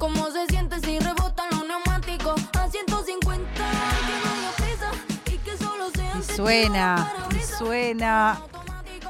[0.00, 3.44] ¿Cómo se siente si rebotan los neumáticos a 150?
[3.52, 4.90] Que no haya prisa
[5.26, 8.40] y que solo sean Y suena, y suena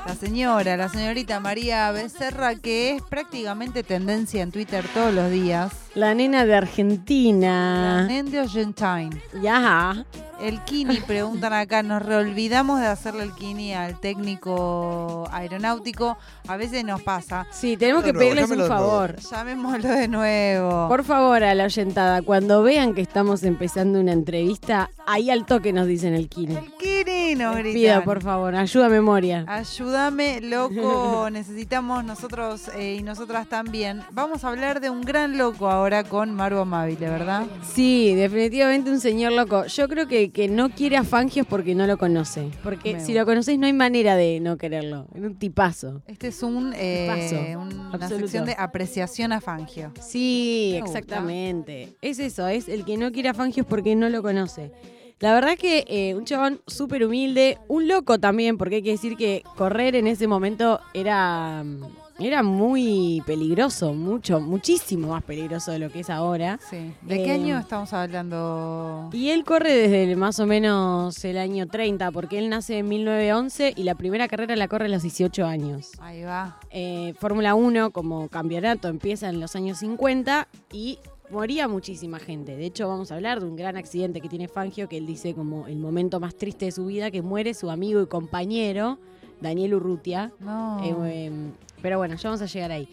[0.05, 5.73] la señora, la señorita María Becerra, que es prácticamente tendencia en Twitter todos los días.
[5.95, 8.07] La nena de La Argentina.
[8.09, 9.23] nen de Argentine.
[9.41, 10.05] Ya.
[10.41, 16.17] El Kini, preguntan acá, nos reolvidamos de hacerle el Kini al técnico aeronáutico.
[16.49, 17.47] A veces nos pasa.
[17.51, 18.75] Sí, tenemos que pedirles un de nuevo.
[18.75, 19.17] favor.
[19.17, 20.89] Llamémoslo de nuevo.
[20.89, 25.73] Por favor, a la oyentada, cuando vean que estamos empezando una entrevista, ahí al toque
[25.73, 26.55] nos dicen el kini.
[26.57, 27.75] El Kini nos gritan.
[27.75, 29.45] Pido, por favor, ayuda a memoria.
[29.49, 31.29] Ayúdame, loco.
[31.33, 34.03] Necesitamos nosotros eh, y nosotras también.
[34.13, 37.47] Vamos a hablar de un gran loco ahora con Maru Amabile, ¿verdad?
[37.75, 39.65] Sí, definitivamente un señor loco.
[39.67, 42.51] Yo creo que, que no quiere a Fangios porque no lo conoce.
[42.63, 43.21] Porque Me si gusta.
[43.21, 45.07] lo conocéis no hay manera de no quererlo.
[45.15, 46.03] Es un tipazo.
[46.07, 48.19] Este es un, eh, un- una Absoluto.
[48.27, 49.93] sección de apreciación a Fangio.
[50.01, 50.99] Sí, Me gusta.
[50.99, 51.97] exactamente.
[52.03, 54.71] Es eso, es el que no quiere a Fangios porque no lo conoce.
[55.21, 59.17] La verdad que eh, un chabón súper humilde, un loco también, porque hay que decir
[59.19, 61.63] que correr en ese momento era,
[62.19, 66.59] era muy peligroso, mucho, muchísimo más peligroso de lo que es ahora.
[66.71, 66.95] Sí.
[67.03, 69.11] ¿De qué año estamos hablando?
[69.13, 72.89] Y él corre desde el- más o menos el año 30, porque él nace en
[72.89, 75.91] 1911 y la primera carrera la corre a los 18 años.
[76.01, 76.59] Ahí va.
[76.71, 80.99] Eh, Fórmula 1 como campeonato empieza en los años 50 y
[81.31, 82.57] moría muchísima gente.
[82.57, 85.35] De hecho, vamos a hablar de un gran accidente que tiene Fangio, que él dice
[85.35, 88.99] como el momento más triste de su vida, que muere su amigo y compañero,
[89.41, 90.33] Daniel Urrutia.
[90.41, 90.81] No.
[91.07, 91.31] Eh,
[91.81, 92.89] pero bueno, ya vamos a llegar ahí.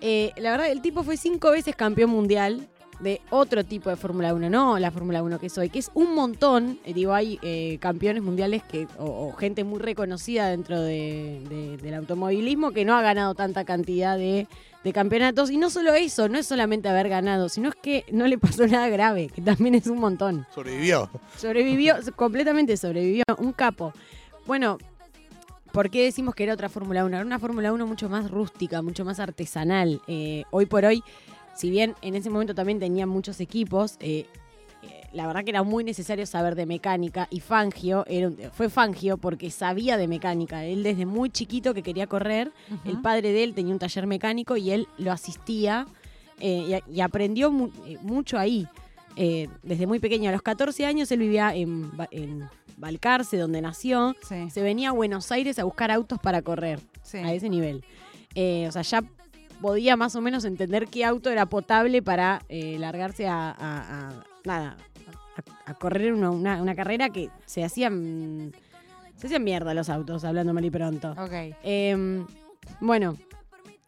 [0.00, 2.68] Eh, la verdad, el tipo fue cinco veces campeón mundial
[3.00, 6.14] de otro tipo de Fórmula 1, no la Fórmula 1 que soy, que es un
[6.14, 6.78] montón.
[6.84, 11.76] Eh, digo, hay eh, campeones mundiales que, o, o gente muy reconocida dentro de- de-
[11.78, 14.46] del automovilismo que no ha ganado tanta cantidad de,
[14.84, 15.50] de campeonatos.
[15.50, 18.66] Y no solo eso, no es solamente haber ganado, sino es que no le pasó
[18.66, 20.46] nada grave, que también es un montón.
[20.54, 21.10] Sobrevivió.
[21.36, 23.92] Sobrevivió, completamente sobrevivió, un capo.
[24.46, 24.78] Bueno,
[25.72, 27.16] ¿por qué decimos que era otra Fórmula 1?
[27.16, 30.00] Era una Fórmula 1 mucho más rústica, mucho más artesanal.
[30.06, 31.02] Eh, hoy por hoy,
[31.56, 34.26] si bien en ese momento también tenían muchos equipos, eh,
[34.82, 38.68] eh, la verdad que era muy necesario saber de mecánica y Fangio era un- fue
[38.68, 40.64] Fangio porque sabía de mecánica.
[40.64, 42.52] Él desde muy chiquito que quería correr,
[42.84, 45.86] el padre de él tenía un taller mecánico y él lo asistía
[46.40, 47.70] eh, y, y aprendió mu-
[48.02, 48.66] mucho ahí.
[49.16, 53.60] eh, desde muy pequeño, a los 14 años él vivía en, Ba- en Balcarce, donde
[53.62, 54.16] nació.
[54.28, 57.18] Sí, Se venía a Buenos Aires a buscar autos para correr sí.
[57.18, 57.84] a ese nivel.
[58.34, 59.04] Eh, o sea, ya
[59.60, 64.24] podía más o menos entender qué auto era potable para eh, largarse a, a- a-
[64.44, 64.76] nada,
[65.66, 68.52] a, a correr una, una- una carrera que se hacían
[69.16, 71.12] se hacían mierda los autos, hablando mal y pronto.
[71.12, 71.32] Ok.
[71.62, 72.24] Eh,
[72.80, 73.16] bueno,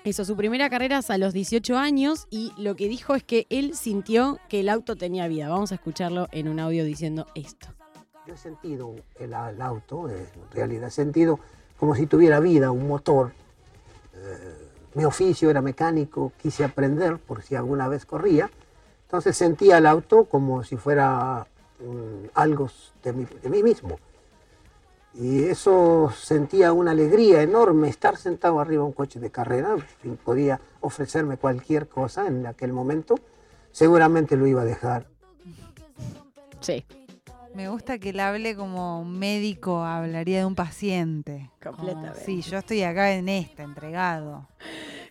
[0.04, 3.46] eso, su primera carrera es a los 18 años y lo que dijo es que
[3.50, 5.48] él sintió que el auto tenía vida.
[5.48, 7.66] Vamos a escucharlo en un audio diciendo esto.
[8.26, 11.40] Yo he sentido el, el auto, en realidad he sentido
[11.76, 13.32] como si tuviera vida, un motor.
[14.96, 18.50] Mi oficio era mecánico, quise aprender por si alguna vez corría.
[19.02, 21.46] Entonces sentía el auto como si fuera
[21.80, 22.70] mm, algo
[23.02, 23.98] de mí, de mí mismo.
[25.12, 29.76] Y eso sentía una alegría enorme estar sentado arriba de un coche de carrera.
[30.02, 33.16] Si podía ofrecerme cualquier cosa en aquel momento,
[33.72, 35.08] seguramente lo iba a dejar.
[36.60, 36.86] Sí,
[37.54, 41.50] Me gusta que él hable como un médico hablaría de un paciente.
[41.62, 42.20] Como, Completamente.
[42.24, 44.46] sí, yo estoy acá en esta, entregado.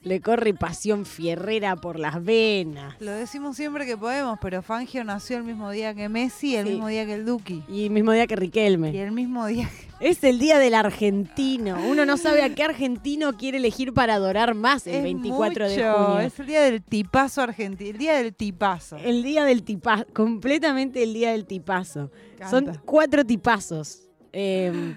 [0.06, 2.96] Le corre pasión fierrera por las venas.
[3.02, 6.72] Lo decimos siempre que podemos, pero Fangio nació el mismo día que Messi, el Sí.
[6.74, 7.64] mismo día que el Duki.
[7.68, 9.02] Y el mismo día que Y Riquelme.
[9.02, 9.86] el mismo día que...
[10.12, 11.78] Es el día del argentino.
[11.90, 15.76] Uno no sabe a qué argentino quiere elegir para adorar más el Es 24 de
[15.76, 16.20] junio.
[16.20, 18.98] Es el día del tipazo argentino, el día del tipazo.
[18.98, 22.12] El día del tipazo, completamente el día del tipazo.
[22.38, 22.50] Canta.
[22.50, 24.04] Son cuatro tipazos.
[24.34, 24.96] Eh,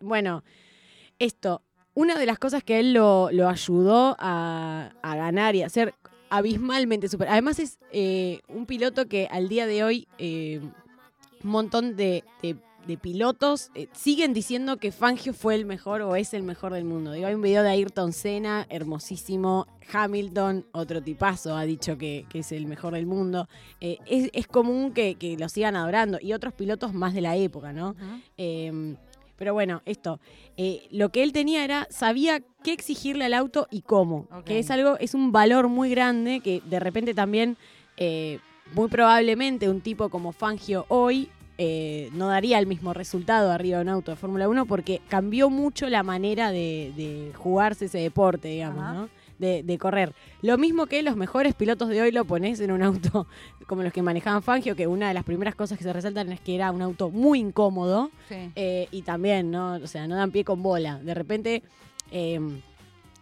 [0.00, 0.42] bueno,
[1.18, 1.62] esto,
[1.94, 5.94] una de las cosas que él lo, lo ayudó a, a ganar y a ser
[6.30, 7.28] abismalmente super.
[7.28, 10.60] Además es eh, un piloto que al día de hoy eh,
[11.42, 16.16] un montón de, de- de pilotos eh, siguen diciendo que Fangio fue el mejor o
[16.16, 17.12] es el mejor del mundo.
[17.12, 19.66] Digo, hay un video de Ayrton Senna, hermosísimo.
[19.90, 23.48] Hamilton, otro tipazo, ha dicho que, que es el mejor del mundo.
[23.80, 26.18] Es, es común que, que lo sigan adorando.
[26.20, 27.96] Y otros pilotos más de la época, ¿no?
[29.36, 30.20] Pero bueno, esto,
[30.56, 34.70] eh, lo que él tenía era, sabía qué exigirle al auto y cómo, que es
[34.70, 37.56] algo, es un valor muy grande que de repente también,
[37.96, 38.38] eh,
[38.72, 41.28] muy probablemente un tipo como Fangio hoy
[41.58, 45.50] eh, no daría el mismo resultado arriba de un auto de Fórmula 1 porque cambió
[45.50, 48.92] mucho la manera de, de jugarse ese deporte, digamos, Ajá.
[48.94, 49.08] ¿no?
[49.38, 50.12] De, de correr.
[50.42, 53.26] Lo mismo que los mejores pilotos de hoy lo pones en un auto
[53.66, 56.40] como los que manejaban Fangio, que una de las primeras cosas que se resaltan es
[56.40, 58.36] que era un auto muy incómodo Sí.
[58.56, 59.74] eh, y también, ¿no?
[59.74, 60.98] O sea, no dan pie con bola.
[61.02, 61.62] De repente,
[62.10, 62.38] eh,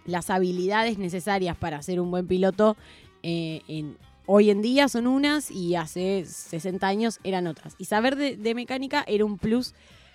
[0.04, 2.76] las habilidades necesarias para ser un buen piloto
[3.22, 7.74] eh, en- hoy en día son unas y hace 60 años eran otras.
[7.78, 9.74] Y saber de, de mecánica era un plus,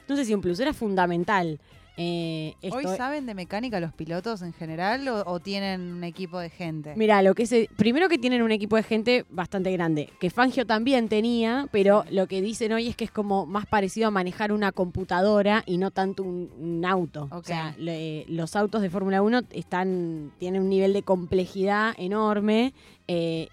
[0.09, 1.59] no sé si un plus, era fundamental.
[1.99, 6.49] Eh, ¿Hoy saben de mecánica los pilotos en general o, o tienen un equipo de
[6.51, 6.93] gente?
[6.95, 10.65] Mira, lo que es primero que tienen un equipo de gente bastante grande, que Fangio
[10.67, 14.51] también tenía, pero lo que dicen hoy es que es como más parecido a manejar
[14.51, 17.27] una computadora y no tanto un, un auto.
[17.31, 22.73] O sea, le- los autos de Fórmula 1 están tienen un nivel de complejidad enorme
[23.07, 23.47] eh,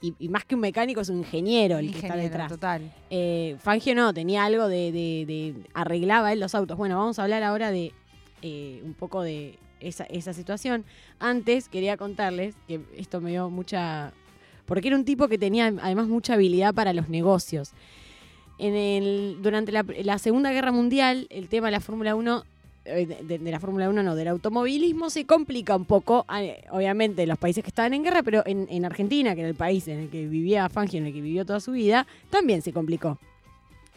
[0.00, 2.48] y, y- más que un mecánico es un ingeniero el que está detrás.
[2.50, 2.92] total.
[3.10, 6.76] Eh, Fangio no, tenía algo de, de- de- arreglaba él los autos.
[6.76, 7.92] Bueno, vamos a hablar ahora de
[8.42, 10.84] eh, un poco de esa, esa situación.
[11.18, 14.12] Antes quería contarles que esto me dio mucha...
[14.66, 17.72] Porque era un tipo que tenía además mucha habilidad para los negocios.
[18.58, 22.44] En el, durante la, la Segunda Guerra Mundial, el tema de la Fórmula 1, eh,
[22.94, 27.28] de, de- la Fórmula 1 no, del automovilismo se complica un poco, eh, obviamente en
[27.28, 29.98] los países que estaban en guerra, pero en, en Argentina, que era el país en
[30.00, 33.18] el que vivía Fangio, en el que vivió toda su vida, también se complicó.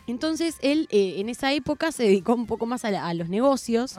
[0.08, 3.30] Entonces él eh, en esa época se dedicó un poco más a, la- a los
[3.30, 3.98] negocios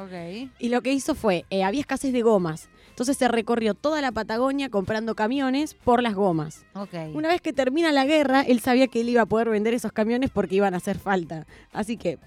[0.58, 2.68] y lo que hizo fue, eh, había escasez de gomas.
[2.90, 6.66] Entonces se recorrió toda la Patagonia comprando camiones por las gomas.
[7.14, 9.92] Una vez que termina la guerra, él sabía que él iba a poder vender esos
[9.92, 11.46] camiones porque iban a hacer falta.
[11.72, 12.18] Así que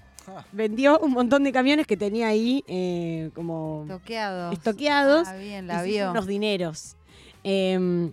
[0.52, 4.52] vendió un montón de camiones que tenía ahí eh, como Toqueados.
[4.52, 5.28] estoqueados.
[5.28, 6.10] Ah, bien, la vio.
[6.10, 6.96] unos dineros.
[7.44, 8.10] Eh,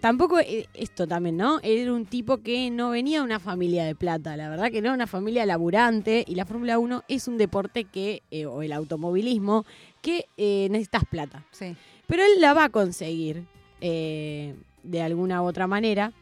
[0.00, 1.58] tampoco, eh, esto también, ¿no?
[1.62, 4.92] Era un tipo que no venía de una familia de plata, la verdad que no,
[4.92, 9.64] una familia laburante y la Fórmula 1 es un deporte que, eh, o el automovilismo,
[10.02, 11.44] que eh, necesitas plata.
[11.50, 11.74] Sí.
[12.06, 13.44] Pero él la va a conseguir
[13.80, 16.12] eh, de alguna u otra manera.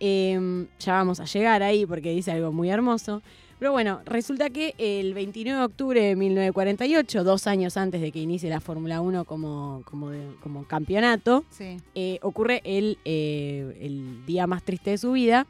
[0.00, 3.22] Eh, ya vamos a llegar ahí porque dice algo muy hermoso.
[3.58, 8.20] Pero bueno, resulta que el 29 de octubre de 1948, dos años antes de que
[8.20, 11.78] inicie la Fórmula 1 como, como, de- como campeonato, Sí.
[11.96, 15.46] eh, ocurre el, eh, el día más triste de su vida,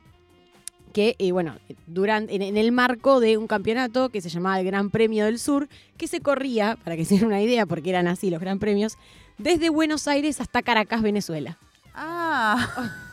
[0.95, 1.55] que, eh, bueno,
[1.87, 5.39] durante, en, en el marco de un campeonato que se llamaba el Gran Premio del
[5.39, 5.69] Sur,
[5.99, 8.97] que se corría, para que se den una idea, porque eran así los Gran Premios,
[9.37, 11.59] desde Buenos Aires hasta Caracas, Venezuela.
[11.95, 13.05] Ah.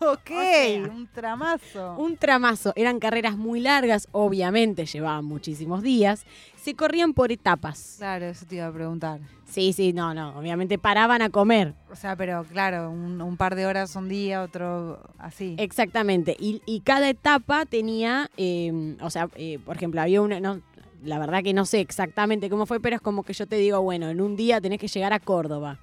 [0.12, 0.26] ok.
[0.26, 1.96] sea, un tramazo.
[1.96, 6.24] Un tramazo, eran carreras muy largas, obviamente llevaban muchísimos días,
[6.56, 7.96] se corrían por etapas.
[7.98, 9.20] Claro, eso te iba a preguntar.
[9.46, 13.56] Sí, sí, no, no, obviamente paraban a comer, O sea, pero claro, un, un par
[13.56, 15.56] de horas un día, otro así.
[15.58, 16.36] Exactamente.
[16.38, 20.60] Y, y cada etapa tenía, eh, o sea, eh, por ejemplo, había una, no,
[21.02, 23.80] la verdad que no sé exactamente cómo fue, pero es como que yo te digo,
[23.82, 25.78] bueno, en un día tenés que llegar a Córdoba.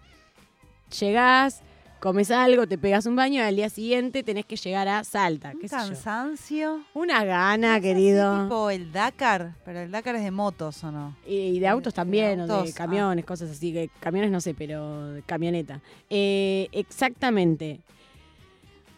[1.00, 1.62] Llegás,
[2.00, 5.52] comes algo, te pegas un baño y al día siguiente tenés que llegar a Salta.
[5.54, 5.82] un ¿qué sé yo.
[5.88, 6.82] cansancio.
[6.94, 8.44] Una gana, ¿Es así querido.
[8.44, 11.16] tipo el Dakar, pero el Dakar es de motos o no.
[11.26, 12.76] Y, y de autos de también, o autos, de ah.
[12.76, 13.74] camiones, cosas así.
[13.74, 15.82] Que camiones no sé, pero de camioneta.
[16.10, 17.80] Eh, exactamente.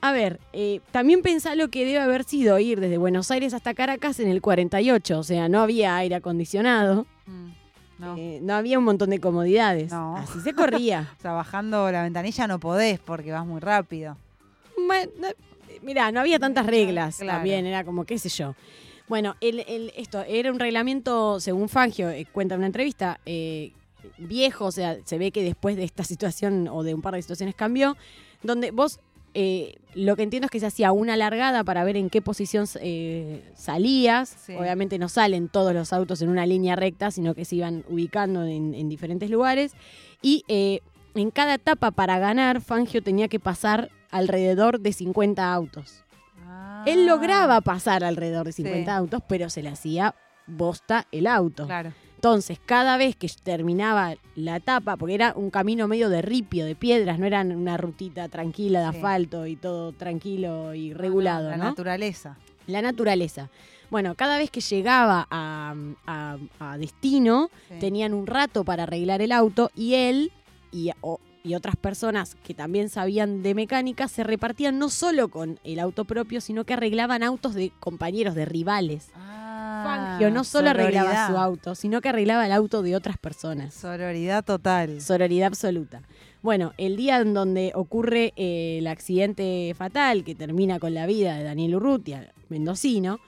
[0.01, 3.73] A ver, eh, también pensá lo que debe haber sido ir desde Buenos Aires hasta
[3.73, 5.19] Caracas en el 48.
[5.19, 7.49] O sea, no había aire acondicionado, Mm,
[7.99, 8.15] no.
[8.17, 9.91] eh, no había un montón de comodidades.
[9.91, 10.17] No.
[10.17, 11.13] Así se corría.
[11.19, 14.17] O sea, bajando la ventanilla no podés porque vas muy rápido.
[14.87, 15.27] Bueno, no-
[15.83, 17.37] mirá, no había tantas reglas Claro.
[17.37, 18.55] también, era como qué sé yo.
[19.07, 23.71] Bueno, el, el- esto era un reglamento, según Fangio, eh, cuenta en una entrevista, eh,
[24.17, 27.21] viejo, o sea, se ve que después de esta situación o de un par de
[27.21, 27.97] situaciones cambió,
[28.43, 28.99] donde vos
[29.33, 32.65] eh, lo que entiendo es que se hacía una largada para ver en qué posición
[32.81, 34.29] eh, salías.
[34.29, 34.53] Sí.
[34.55, 38.43] Obviamente no salen todos los autos en una línea recta, sino que se iban ubicando
[38.45, 39.73] en, en diferentes lugares.
[40.21, 40.81] Y eh,
[41.15, 46.03] en cada etapa para ganar, Fangio tenía que pasar alrededor de 50 autos.
[46.85, 48.95] Él lograba pasar alrededor de 50 Ah.
[48.95, 48.99] Sí.
[48.99, 50.15] autos, pero se le hacía
[50.47, 51.65] bosta el auto.
[51.65, 51.93] Claro.
[52.19, 56.75] Entonces, cada vez que terminaba la etapa, porque era un camino medio de ripio, de
[56.75, 58.97] piedras, no era una rutita tranquila de Sí.
[58.97, 61.63] asfalto y todo tranquilo y regulado, La ¿no?
[61.63, 62.35] naturaleza.
[62.67, 63.49] La naturaleza.
[63.89, 65.73] Bueno, cada vez que llegaba a,
[66.05, 67.75] a- a destino, Sí.
[67.79, 70.33] tenían un rato para arreglar el auto y él
[70.73, 75.57] y, o- y otras personas que también sabían de mecánica se repartían no solo con
[75.63, 79.07] el auto propio, sino que arreglaban autos de compañeros, de rivales.
[79.15, 79.35] Ah,
[79.83, 83.73] Fangio no solo arreglaba su auto, sino que arreglaba el auto de otras personas.
[83.73, 85.01] Sororidad total.
[85.01, 86.01] Sororidad absoluta.
[86.41, 91.35] Bueno, el día en donde ocurre eh, el accidente fatal que termina con la vida
[91.37, 93.19] de Daniel Urrutia, mendocino,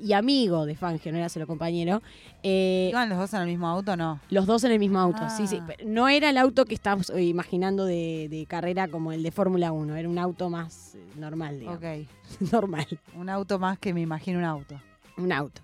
[0.00, 2.00] y amigo de Fangio, no era solo compañero.
[2.44, 4.20] eh, ¿Iban los dos en el mismo auto no?
[4.30, 5.58] los dos en el mismo auto, sí, sí.
[5.60, 5.72] Ah.
[5.84, 9.72] No era el auto que estamos eh, imaginando de, de carrera como el de Fórmula
[9.72, 11.80] 1, era un auto más eh, normal, digamos.
[11.82, 12.06] Ok.
[12.52, 12.86] normal.
[13.16, 14.80] Un auto más que me imagino un auto.
[15.16, 15.60] Un auto.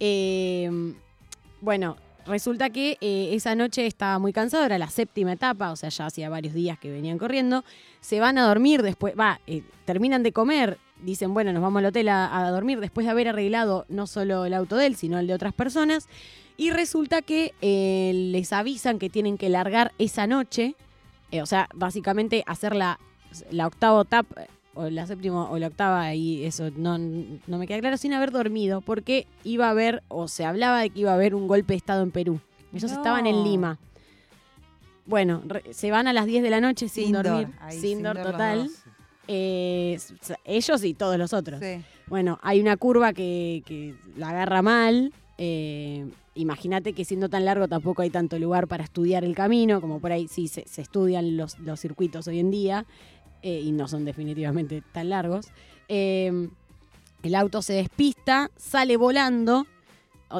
[0.00, 0.94] Eh,
[1.60, 5.90] bueno, resulta que eh, esa noche estaba muy cansado, era la séptima etapa, o sea,
[5.90, 7.64] ya hacía varios días que venían corriendo.
[8.00, 11.86] Se van a dormir después, va, eh, terminan de comer, dicen, bueno, nos vamos al
[11.86, 15.18] hotel a, a dormir después de haber arreglado no solo el auto de él, sino
[15.18, 16.08] el de otras personas.
[16.56, 17.54] Y resulta que
[18.32, 20.74] les avisan que tienen que largar esa noche,
[21.32, 23.00] o sea, básicamente hacer la,
[23.50, 24.42] la octava etapa,
[24.74, 28.30] o la séptima o la octava, y eso no, no me queda claro, sin haber
[28.30, 31.72] dormido, porque iba a haber, o se hablaba de que iba a haber un golpe
[31.72, 32.40] de Estado en Perú.
[32.72, 32.96] Ellos No.
[32.98, 33.78] estaban en Lima.
[35.06, 38.70] Bueno, re- se van a las 10 de la noche sin dormir, sin dormir total.
[39.26, 39.98] Eh,
[40.44, 41.60] ellos y todos los otros.
[41.60, 41.82] Sí.
[42.06, 45.12] Bueno, hay una curva que, que la agarra mal.
[45.38, 49.98] eh, Imagínate que siendo tan largo tampoco hay tanto lugar para estudiar el camino, como
[50.00, 52.86] por ahí sí se, se estudian los, los circuitos hoy en día,
[53.42, 55.48] eh, y no son definitivamente tan largos.
[55.88, 56.48] Eh,
[57.22, 59.66] el auto se despista, sale volando,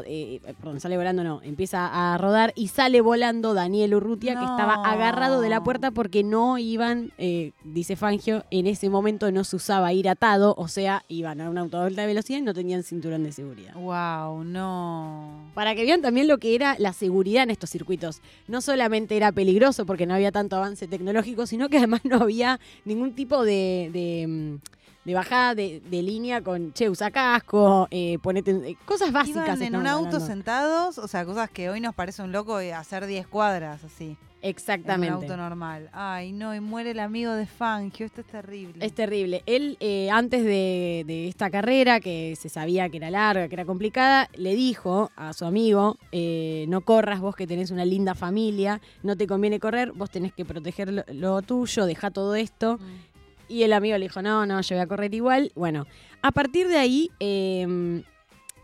[0.06, 4.74] eh, perdón, sale volando no, empieza a rodar y sale volando Daniel Urrutia, que estaba
[4.74, 9.56] agarrado de la puerta porque no iban, eh, dice Fangio, en ese momento no se
[9.56, 12.82] usaba ir atado, o sea, iban a un auto de alta velocidad y no tenían
[12.82, 13.74] cinturón de seguridad.
[13.74, 15.50] Wow, no.
[15.54, 18.20] Para que vean también lo que era la seguridad en estos circuitos.
[18.48, 22.60] No solamente era peligroso porque no había tanto avance tecnológico, sino que además no había
[22.84, 24.58] ningún tipo de, de, mm,
[25.04, 28.50] de bajada de, de línea con, che, usa casco, eh, ponete...
[28.50, 29.56] eh, cosas básicas.
[29.58, 30.26] Iban en un auto hablando.
[30.26, 34.16] sentados, o sea, cosas que hoy nos parece un loco de hacer 10 cuadras así.
[34.42, 35.08] Exactamente.
[35.08, 35.90] En un auto normal.
[35.92, 38.84] Ay, no, y muere el amigo de Fangio, esto es terrible.
[38.84, 39.42] Es terrible.
[39.44, 43.66] Él, eh, antes de, de esta carrera, que se sabía que era larga, que era
[43.66, 48.80] complicada, le dijo a su amigo, eh, no corras vos que tenés una linda familia,
[49.02, 52.78] no te conviene correr, vos tenés que proteger lo, lo tuyo, deja todo esto.
[52.78, 53.09] Mm.
[53.50, 55.50] Y el amigo le dijo, no, no, yo voy a correr igual.
[55.56, 55.86] Bueno,
[56.22, 58.02] a partir de ahí, eh,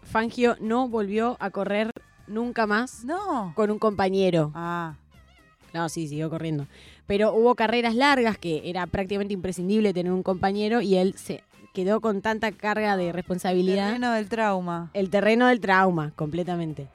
[0.03, 1.91] Fangio no volvió a correr
[2.29, 3.53] nunca más No.
[3.57, 4.53] con un compañero.
[4.55, 4.95] Ah,
[5.75, 6.67] No, sí, siguió corriendo.
[7.07, 11.43] Pero hubo carreras largas que era prácticamente imprescindible tener un compañero y él se
[11.75, 13.89] quedó con tanta carga de responsabilidad.
[13.89, 14.91] terreno del trauma.
[14.95, 16.87] El terreno del trauma, completamente.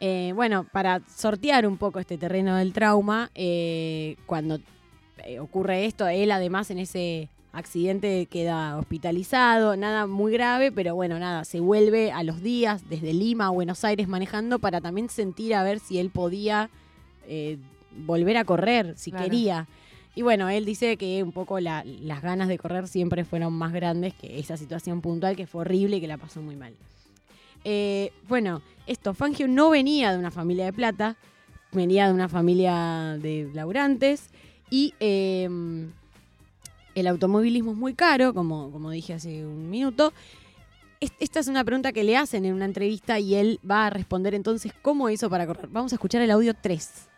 [0.00, 4.58] Eh, bueno, para sortear un poco este terreno del trauma, eh, cuando
[5.24, 11.18] eh, ocurre esto, él además en ese accidente queda hospitalizado, nada muy grave, pero bueno,
[11.18, 15.54] nada, se vuelve a los días desde Lima a Buenos Aires manejando para también sentir
[15.54, 16.70] a ver si él podía
[17.28, 17.58] eh,
[18.06, 19.26] volver a correr, si Claro.
[19.26, 19.68] quería.
[20.14, 23.72] Y bueno, él dice que un poco la- las ganas de correr siempre fueron más
[23.72, 26.74] grandes que esa situación puntual que fue horrible y que la pasó muy mal.
[27.64, 31.16] Eh, bueno, esto, Fangio no venía de una familia de plata,
[31.70, 34.30] venía de una familia de laburantes
[34.72, 35.46] y eh,
[36.94, 40.14] el automovilismo es muy caro, como, como dije hace un minuto.
[40.98, 43.90] Es- Esta es una pregunta que le hacen en una entrevista y él va a
[43.90, 45.68] responder entonces cómo hizo para correr.
[45.68, 47.08] Vamos a escuchar el audio 3.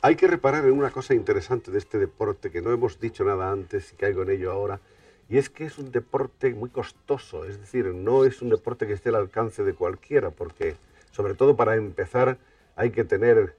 [0.00, 3.52] Hay que reparar en una cosa interesante de este deporte que no hemos dicho nada
[3.52, 4.80] antes y caigo en ello ahora,
[5.28, 8.94] y es que es un deporte muy costoso, es decir, no es un deporte que
[8.94, 10.76] esté al alcance de cualquiera, porque
[11.12, 12.38] sobre todo para empezar
[12.76, 13.56] hay que tener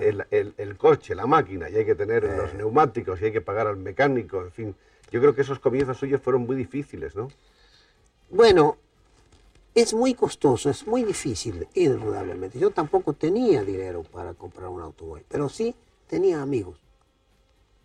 [0.00, 3.40] el, el- el coche, la máquina, y hay que tener los neumáticos, y hay que
[3.40, 4.74] pagar al mecánico, en fin.
[5.10, 7.28] Yo creo que esos comienzos suyos fueron muy difíciles, ¿no?
[8.30, 8.76] Bueno,
[9.74, 12.58] es muy costoso, es muy difícil, indudablemente.
[12.58, 15.74] Yo tampoco tenía dinero para comprar un automóvil, pero sí
[16.08, 16.78] tenía amigos.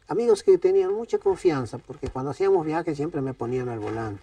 [0.07, 4.21] Amigos que tenían mucha confianza, porque cuando hacíamos viajes siempre me ponían al volante.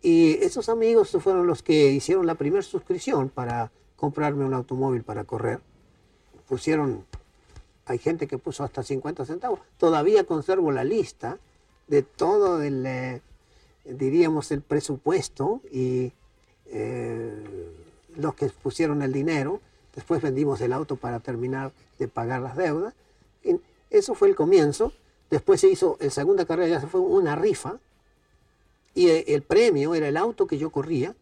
[0.00, 5.24] Y esos amigos fueron los que hicieron la primera suscripción para comprarme un automóvil para
[5.24, 5.60] correr.
[6.48, 7.04] Pusieron,
[7.86, 9.60] hay gente que puso hasta 50 centavos.
[9.78, 11.38] Todavía conservo la lista
[11.88, 13.20] de todo el, eh,
[13.84, 16.12] diríamos, el presupuesto y
[16.66, 17.72] eh,
[18.16, 19.60] los que pusieron el dinero.
[19.94, 22.94] Después vendimos el auto para terminar de pagar las deudas.
[23.90, 24.92] Eso fue el comienzo.
[25.30, 27.78] Después se hizo, en segunda carrera ya se fue una rifa
[28.94, 31.14] y eh, el premio era el auto que yo corría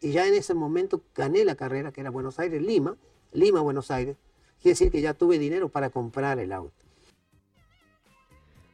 [0.00, 2.96] y ya en ese momento gané la carrera que era Buenos Aires-Lima,
[3.32, 4.16] Lima-Buenos Aires.
[4.62, 6.74] Quiere decir que ya tuve dinero para comprar el auto.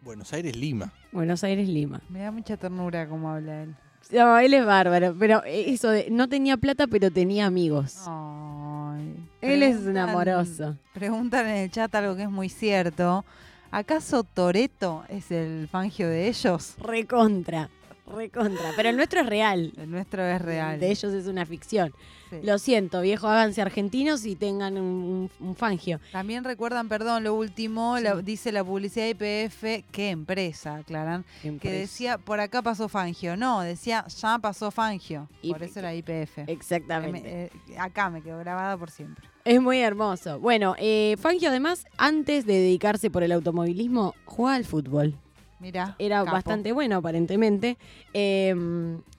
[0.02, 0.92] Buenos Aires, Lima.
[1.12, 2.00] Buenos Aires, Lima.
[2.08, 3.76] Me da mucha ternura como habla él.
[4.10, 8.02] No, él es bárbaro, pero eso de no tenía plata, pero tenía amigos.
[8.06, 10.76] Ay, Él es un amoroso.
[10.92, 13.24] Preguntan en el chat algo que es muy cierto.
[13.70, 16.74] ¿Acaso Toreto es el fangio de ellos?
[16.78, 17.70] Recontra.
[18.06, 18.72] Recontra.
[18.76, 19.72] Pero el nuestro es real.
[19.76, 20.80] El nuestro es real.
[20.80, 21.92] De ellos es una ficción.
[22.30, 22.38] Sí.
[22.42, 26.00] Lo siento, viejo, háganse argentinos y tengan un, un fangio.
[26.12, 31.24] También recuerdan, perdón, lo último, la- dice la publicidad IPF, ¿qué empresa, aclaran?
[31.60, 33.36] Que decía, por acá pasó Fangio.
[33.36, 35.28] No, decía, ya pasó Fangio.
[35.42, 36.38] Y- por eso era IPF.
[36.46, 37.20] Exactamente.
[37.22, 39.28] Me- eh, acá me quedó grabada por siempre.
[39.44, 40.40] Es muy hermoso.
[40.40, 45.14] Bueno, eh, Fangio además, antes de dedicarse por el automovilismo, jugaba al fútbol.
[45.62, 45.94] Mira.
[46.00, 47.78] Era bastante bueno, aparentemente.
[48.12, 48.52] Eh,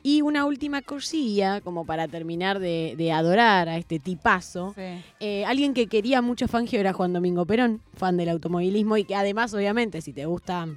[0.03, 4.73] y una última cosilla, como para terminar de, de adorar a este tipazo.
[4.75, 5.01] Sí.
[5.21, 9.15] Eh, alguien que quería mucho Fangio era Juan Domingo Perón, fan del automovilismo, y que
[9.15, 10.67] además, obviamente, si te gusta,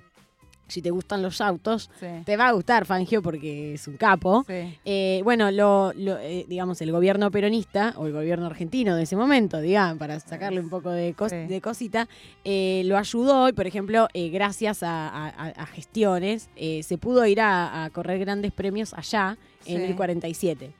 [0.69, 2.07] si te gustan los autos, Sí.
[2.25, 4.45] te va a gustar Fangio porque es un capo.
[4.49, 4.77] Sí.
[4.85, 9.15] Eh, bueno, lo, lo, eh, digamos, el gobierno peronista, o el gobierno argentino de ese
[9.17, 11.37] momento, digamos, para sacarle un poco de, cos- Sí.
[11.49, 12.09] de cosita,
[12.45, 17.41] eh, lo ayudó y, por ejemplo, gracias a, a- a- a gestiones, se pudo ir
[17.41, 20.73] a, a correr grandes premios allá en el 47.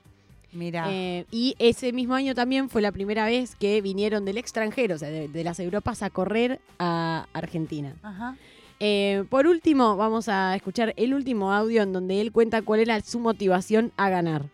[0.53, 0.85] Mira.
[0.89, 4.97] Eh, y ese mismo año también fue la primera vez que vinieron del extranjero, o
[4.97, 7.93] sea, de, de las Europas, a correr a Argentina.
[8.01, 8.35] Ajá.
[8.79, 13.01] Eh, por último, vamos a escuchar el último audio en donde él cuenta cuál era
[13.01, 14.45] su motivación a ganar.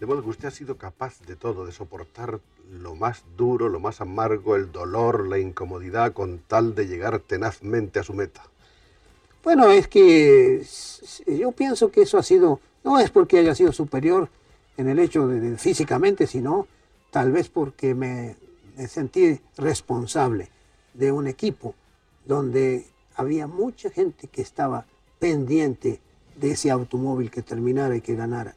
[0.00, 3.80] De modo que usted ha sido capaz de todo, de soportar lo más duro, lo
[3.80, 8.42] más amargo, el dolor, la incomodidad, con tal de llegar tenazmente a su meta.
[9.44, 10.66] Bueno, es que
[11.26, 14.28] yo pienso que eso ha sido, no es porque haya sido superior
[14.76, 16.66] en el hecho de, de físicamente, sino
[17.12, 18.34] tal vez porque me,
[18.76, 20.50] me sentí responsable
[20.94, 21.74] de un equipo
[22.24, 24.86] donde había mucha gente que estaba
[25.18, 26.00] pendiente
[26.36, 28.54] de ese automóvil que terminara y que ganara.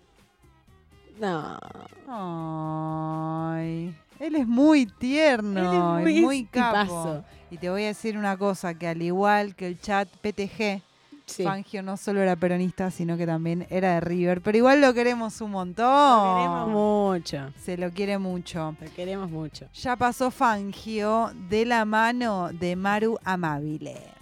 [1.19, 1.59] No.
[2.07, 7.23] Ay, él es muy tierno, Él es es muy muy, capo.
[7.51, 10.83] Y te voy a decir una cosa, que al igual que el chat PTG,
[11.29, 11.43] Sí.
[11.43, 14.41] Fangio no solo era peronista, sino que también era de River.
[14.41, 15.85] Pero igual lo queremos un montón.
[15.85, 17.53] Lo queremos mucho.
[17.63, 18.75] Se lo quiere mucho.
[18.81, 19.67] Lo queremos mucho.
[19.75, 24.18] Ya pasó Fangio de la mano de Maru Amabile.